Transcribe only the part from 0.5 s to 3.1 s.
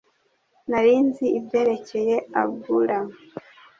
Nari nzi ibyerekeye Abura